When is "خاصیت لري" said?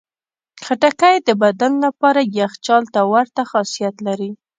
3.51-4.31